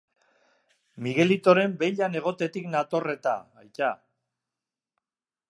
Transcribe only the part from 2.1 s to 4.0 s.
egotetik nator eta, aita.